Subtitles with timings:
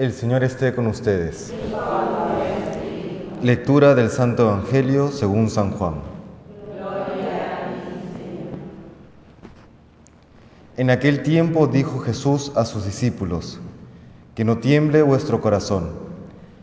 [0.00, 1.52] El Señor esté con ustedes.
[3.42, 5.96] Lectura del Santo Evangelio según San Juan.
[10.78, 13.60] En aquel tiempo dijo Jesús a sus discípulos,
[14.34, 15.90] que no tiemble vuestro corazón,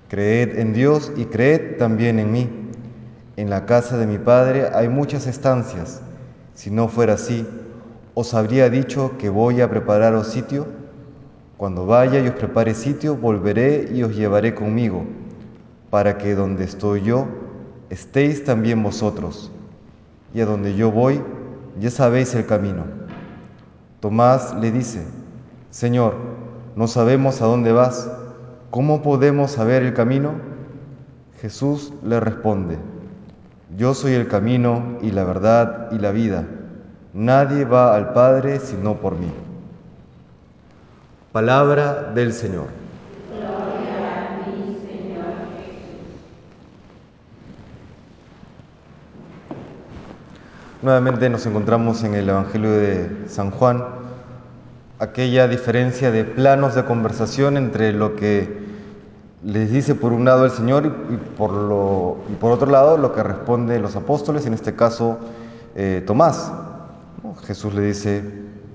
[0.07, 2.49] creed en Dios y creed también en mí.
[3.35, 6.01] En la casa de mi Padre hay muchas estancias,
[6.55, 7.45] si no fuera así,
[8.15, 10.86] os habría dicho que voy a prepararos sitio.
[11.57, 15.05] Cuando vaya y os prepare sitio, volveré y os llevaré conmigo,
[15.89, 17.25] para que donde estoy yo,
[17.89, 19.51] estéis también vosotros.
[20.35, 21.19] Y a donde yo voy,
[21.79, 22.83] ya sabéis el camino.
[24.01, 25.03] Tomás le dice,
[25.71, 26.13] Señor,
[26.75, 28.07] no sabemos a dónde vas,
[28.69, 30.33] ¿cómo podemos saber el camino?
[31.41, 32.77] Jesús le responde,
[33.75, 36.45] Yo soy el camino y la verdad y la vida.
[37.13, 39.46] Nadie va al Padre sino por mí.
[41.31, 42.67] Palabra del Señor.
[43.29, 45.25] Gloria a ti, Señor
[45.57, 46.21] Jesús.
[50.81, 53.83] Nuevamente nos encontramos en el Evangelio de San Juan,
[54.99, 58.65] aquella diferencia de planos de conversación entre lo que
[59.43, 63.81] les dice por un lado el Señor y por, lo, otro lado lo que responden
[63.81, 65.19] los apóstoles, en este caso
[65.75, 66.53] eh, Tomás.
[67.45, 68.23] Jesús le dice,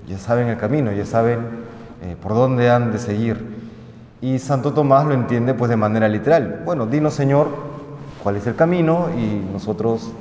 [0.07, 1.72] ya saben el camino, ya saben
[2.03, 3.63] eh, por dónde han de seguir.
[4.21, 6.61] Y Santo Tomás lo entiende pues de manera literal.
[6.65, 7.47] Bueno, dinos Señor
[8.21, 10.11] cuál es el camino y nosotros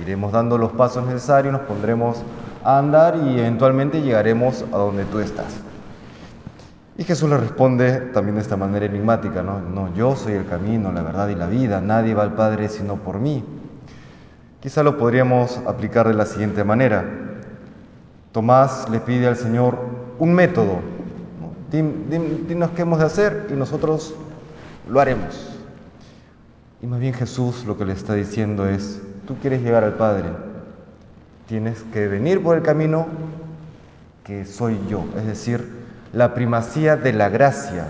[0.00, 2.22] iremos dando los pasos necesarios, nos pondremos
[2.64, 5.56] a andar y eventualmente llegaremos a donde tú estás.
[6.98, 9.60] Y Jesús le responde también de esta manera enigmática, ¿no?
[9.60, 12.96] No, yo soy el camino, la verdad y la vida, nadie va al Padre sino
[12.96, 13.44] por mí.
[14.60, 17.04] Quizá lo podríamos aplicar de la siguiente manera.
[18.32, 19.78] Tomás le pide al Señor
[20.18, 20.95] un método.
[21.70, 24.14] Dinos qué hemos de hacer y nosotros
[24.88, 25.56] lo haremos.
[26.80, 30.28] Y más bien Jesús lo que le está diciendo es, tú quieres llegar al Padre,
[31.46, 33.06] tienes que venir por el camino
[34.24, 37.86] que soy yo, es decir, la primacía de la gracia.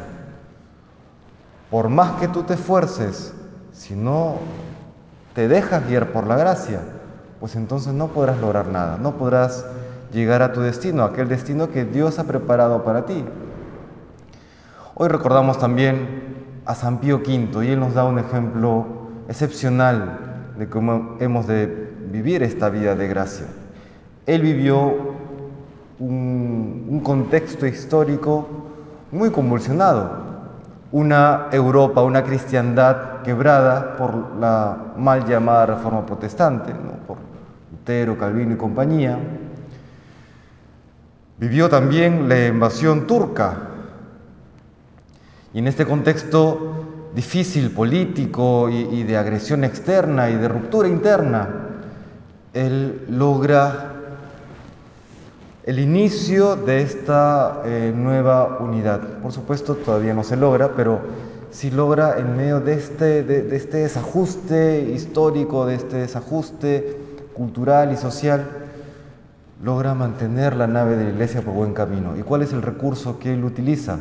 [1.70, 3.34] Por más que tú te esfuerces,
[3.72, 4.36] si no
[5.34, 6.80] te dejas guiar por la gracia,
[7.40, 9.66] pues entonces no podrás lograr nada, no podrás
[10.12, 13.24] llegar a tu destino, aquel destino que Dios ha preparado para ti.
[14.98, 18.86] Hoy recordamos también a San Pío V y él nos da un ejemplo
[19.28, 23.44] excepcional de cómo hemos de vivir esta vida de gracia.
[24.24, 24.94] Él vivió
[25.98, 28.48] un, contexto histórico
[29.12, 30.12] muy convulsionado,
[30.92, 36.72] una Europa, una cristiandad quebrada por la mal llamada reforma protestante,
[37.06, 37.18] por
[37.70, 39.18] Lutero, Calvino y compañía.
[41.36, 43.65] Vivió también la invasión turca.
[45.56, 46.84] Y en este contexto
[47.14, 51.48] difícil político y, de agresión externa y de ruptura interna,
[52.52, 53.94] él logra
[55.64, 59.00] el inicio de esta eh, nueva unidad.
[59.22, 61.00] Por supuesto, todavía no se logra, pero
[61.50, 66.98] sí logra en medio de este, de este desajuste histórico, de este desajuste
[67.32, 68.46] cultural y social,
[69.64, 72.14] logra mantener la nave de la iglesia por buen camino.
[72.14, 74.00] ¿Y cuál es el recurso que él utiliza?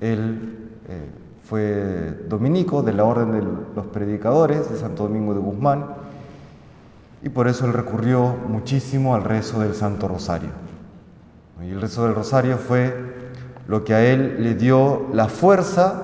[0.00, 1.10] Él eh,
[1.44, 5.86] fue dominico de la Orden de los Predicadores de Santo Domingo de Guzmán
[7.22, 10.50] y por eso él recurrió muchísimo al rezo del Santo Rosario.
[11.62, 13.12] Y el rezo del Rosario fue
[13.68, 16.02] lo que a él le dio la fuerza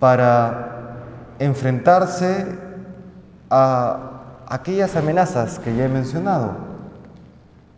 [0.00, 0.96] para
[1.38, 2.46] enfrentarse
[3.50, 6.56] a aquellas amenazas que ya he mencionado.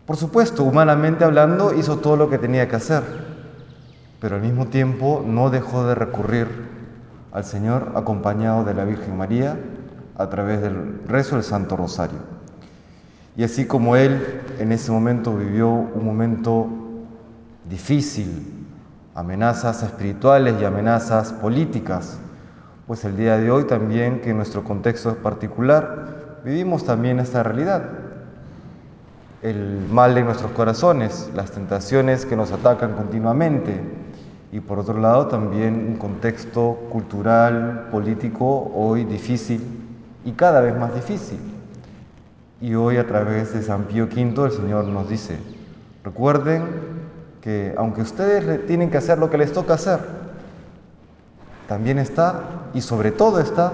[0.06, 3.02] Por supuesto, humanamente hablando, hizo todo lo que tenía que hacer,
[4.20, 6.46] pero al mismo tiempo no dejó de recurrir
[7.32, 9.56] al Señor acompañado de la Virgen María
[10.16, 12.18] a través del rezo del Santo Rosario.
[13.36, 16.68] Y así como él en ese momento vivió un momento
[17.68, 18.66] difícil,
[19.14, 22.18] amenazas espirituales y amenazas políticas,
[22.86, 27.84] pues el día de hoy también que en nuestro contexto particular vivimos también esta realidad.
[29.42, 33.80] El mal de nuestros corazones, las tentaciones que nos atacan continuamente
[34.52, 39.62] y por otro lado también un contexto cultural, político hoy difícil
[40.24, 41.38] y cada vez más difícil.
[42.60, 45.38] Y hoy a través de San Pío V el Señor nos dice,
[46.04, 46.64] recuerden
[47.40, 50.00] que aunque ustedes tienen que hacer lo que les toca hacer,
[51.68, 52.42] también está
[52.74, 53.72] y sobre todo está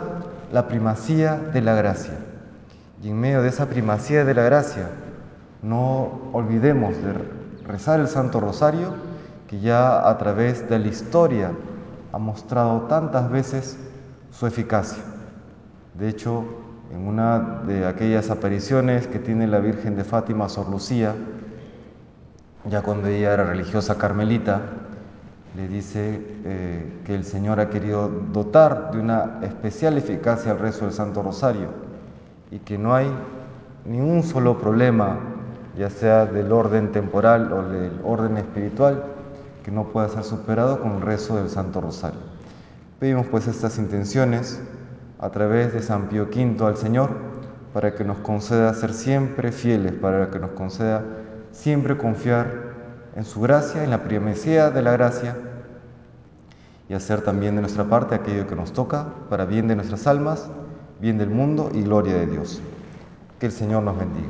[0.53, 2.15] la primacía de la gracia.
[3.03, 4.91] Y en medio de esa primacía de la gracia,
[5.63, 7.15] no olvidemos de
[7.67, 8.95] rezar el Santo Rosario,
[9.49, 11.53] que ya a través de la historia
[12.13, 13.79] ha mostrado tantas veces
[14.31, 15.03] su eficacia.
[15.95, 16.45] De hecho,
[16.93, 21.15] en una de aquellas apariciones que tiene la Virgen de Fátima Sor Lucía,
[22.69, 24.61] ya cuando ella era religiosa carmelita,
[25.57, 30.85] le dice eh, que el Señor ha querido dotar de una especial eficacia al rezo
[30.85, 31.69] del Santo Rosario
[32.51, 33.11] y que no hay
[33.87, 35.19] ningún solo problema,
[35.79, 39.03] ya sea del orden temporal o del orden espiritual,
[39.67, 42.21] que no pueda ser superado con el rezo del Santo Rosario.
[43.01, 44.61] Pedimos pues estas intenciones
[45.19, 47.11] a través de San Pío V al Señor
[47.73, 51.03] para que nos conceda ser siempre fieles, para que nos conceda
[51.51, 52.47] siempre confiar
[53.17, 55.37] en su gracia, en la primacía de la gracia
[56.89, 60.49] y hacer también de nuestra parte aquello que nos toca para bien de nuestras almas,
[61.01, 62.63] bien del mundo y gloria de Dios.
[63.41, 64.29] Que el Señor nos bendiga.